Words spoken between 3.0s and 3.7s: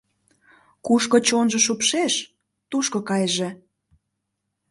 кайыже.